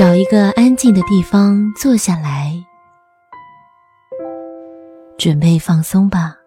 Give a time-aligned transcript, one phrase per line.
[0.00, 2.54] 找一个安静的地方坐下来，
[5.18, 6.38] 准备放松吧。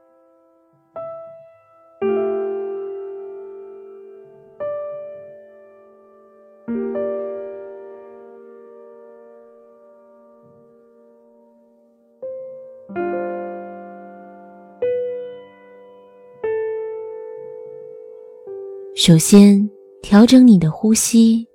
[18.95, 19.69] 首先，
[20.01, 21.47] 调整你的呼吸。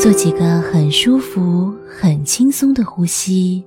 [0.00, 3.62] 做几个很舒服、很轻松的呼吸，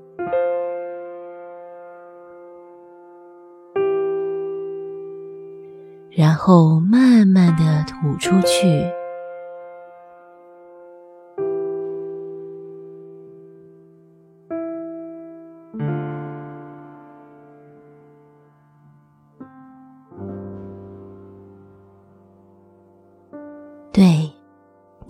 [6.10, 8.84] 然后慢慢的吐出去。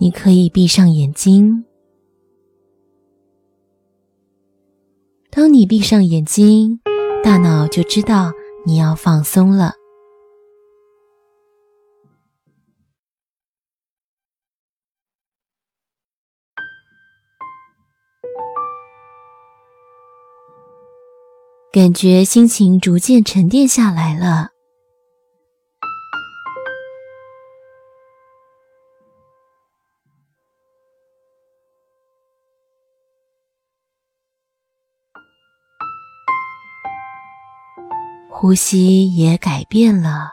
[0.04, 1.64] 你可以闭上眼睛。
[5.30, 6.78] 当你闭上眼睛，
[7.22, 8.30] 大脑就知道
[8.66, 9.72] 你要放松了。
[21.72, 24.53] 感觉心情逐渐沉淀下来了。
[38.36, 40.32] 呼吸也改变了。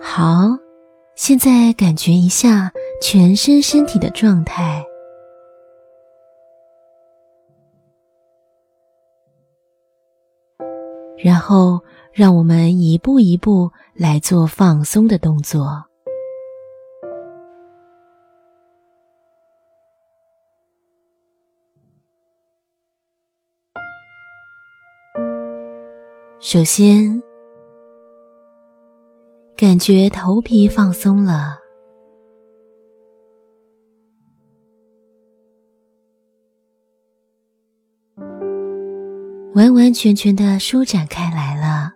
[0.00, 0.48] 好，
[1.14, 2.72] 现在感觉一下
[3.02, 4.82] 全身身体的状态，
[11.18, 11.78] 然后
[12.10, 15.85] 让我们一步一步来做放松的动作。
[26.38, 27.20] 首先，
[29.56, 31.58] 感觉头皮放松了，
[39.54, 41.92] 完完全全的舒展开来了。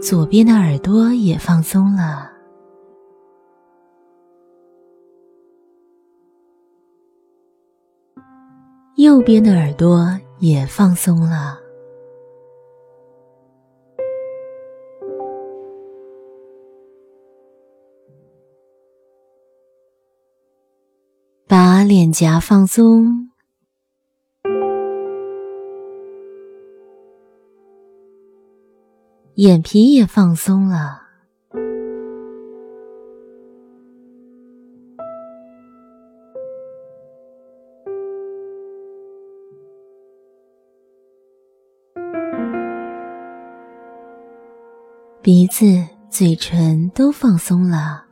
[0.00, 2.31] 左边的耳朵也放松了。
[9.12, 11.58] 右边的耳朵也放松了，
[21.46, 23.28] 把脸颊放松，
[29.34, 31.11] 眼皮也放松了。
[45.24, 45.64] 鼻子、
[46.10, 48.04] 嘴唇都放松了，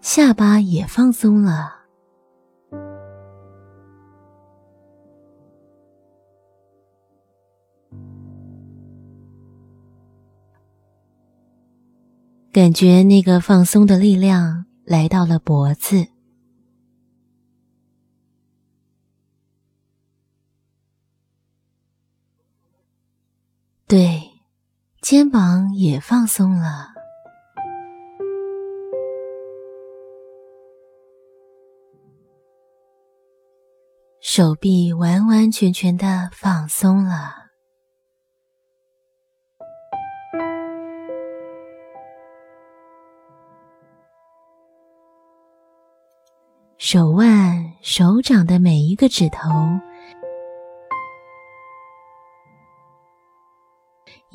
[0.00, 1.72] 下巴也放松了，
[12.50, 16.13] 感觉那个放松的力量来到了脖子。
[23.86, 24.18] 对，
[25.02, 26.88] 肩膀也放松了，
[34.20, 37.34] 手臂完完全全的放松了，
[46.78, 49.50] 手腕、手掌的每一个指头。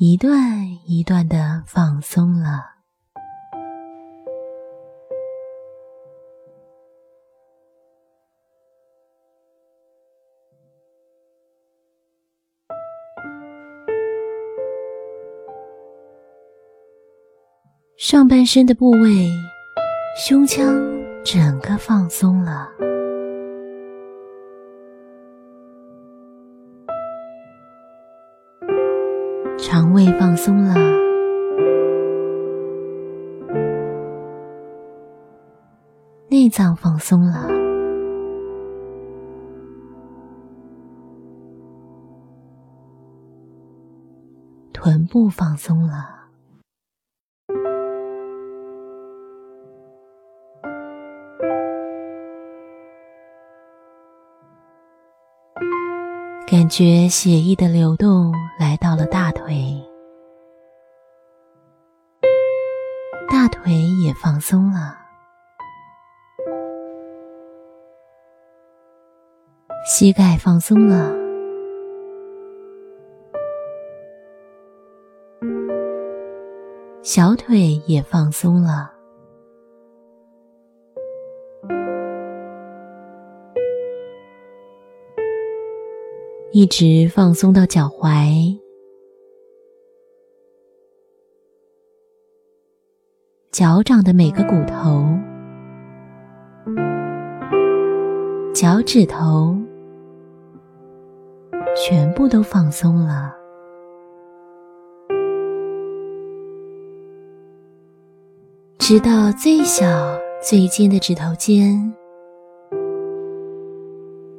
[0.02, 0.32] 一段
[0.86, 2.64] 一段的放松了，
[17.98, 19.28] 上半身的部位，
[20.16, 20.64] 胸腔
[21.22, 22.79] 整个放松了。
[29.72, 30.74] 肠胃放松了，
[36.28, 37.46] 内脏放松了，
[44.72, 46.19] 臀部放松了。
[56.50, 59.80] 感觉血液的流动来到了大腿，
[63.28, 63.72] 大腿
[64.04, 64.98] 也放松了，
[69.86, 71.14] 膝盖放松了，
[77.00, 78.90] 小腿也放松了。
[86.52, 88.58] 一直放松到脚踝，
[93.52, 95.06] 脚掌的每个骨头、
[98.52, 99.56] 脚趾头，
[101.76, 103.32] 全部都放松了，
[108.76, 109.86] 直到最小、
[110.42, 111.94] 最尖的指头尖。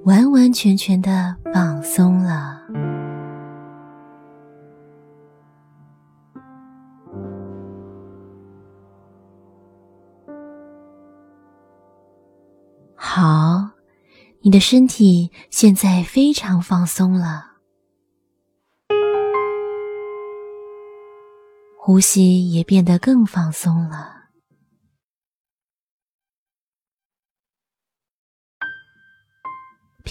[0.04, 2.60] 完完全全的放松了。
[12.96, 13.70] 好，
[14.42, 17.58] 你的身体现在非常放松了，
[21.78, 24.21] 呼吸也变得更放松了。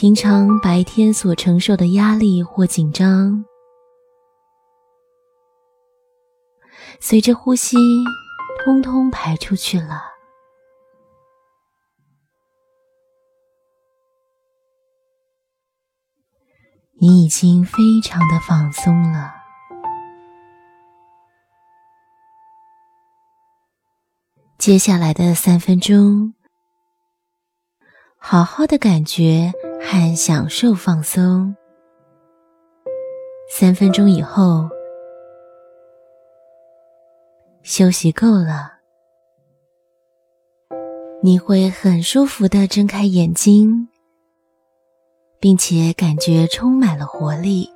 [0.01, 3.45] 平常白天所承受的压力或紧张，
[6.99, 7.77] 随着呼吸，
[8.65, 10.01] 通通排出去了。
[16.99, 19.35] 你已经非常的放松了。
[24.57, 26.33] 接下来的三分钟，
[28.17, 29.53] 好好的感觉。
[29.81, 31.55] 和享受放松。
[33.51, 34.69] 三分钟以后，
[37.63, 38.75] 休息够了，
[41.23, 43.89] 你会很舒服的睁开眼睛，
[45.41, 47.69] 并且感觉充满了活力，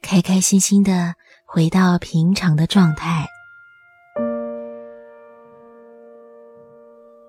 [0.00, 1.14] 开开心心的
[1.44, 3.26] 回到平常的状态。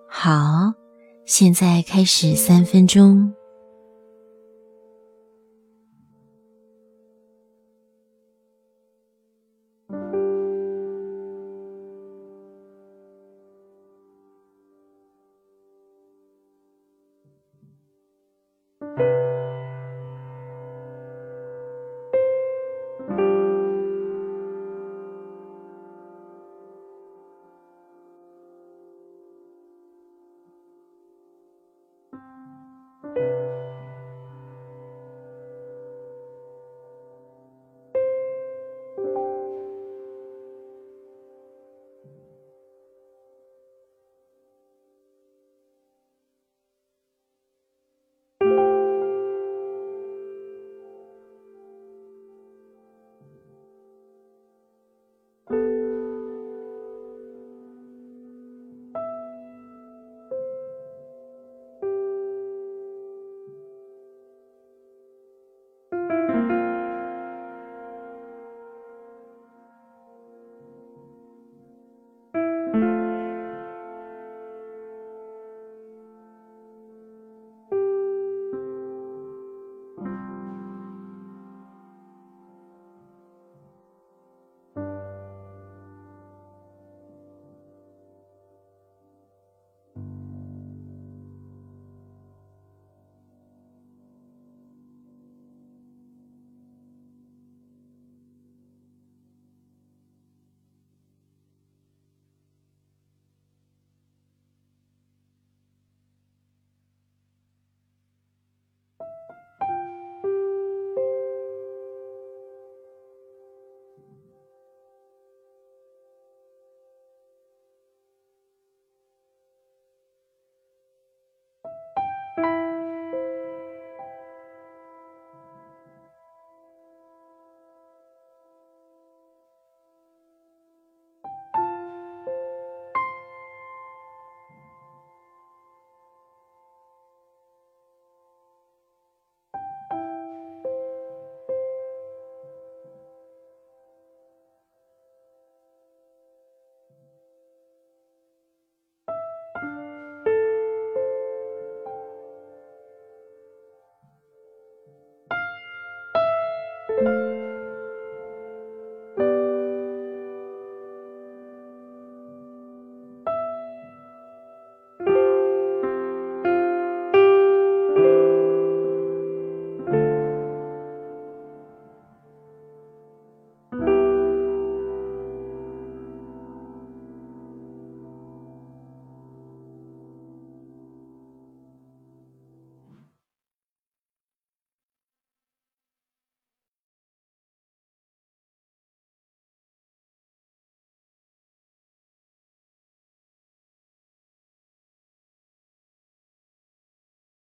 [0.07, 0.80] 好。
[1.25, 3.33] 现在开始三分钟。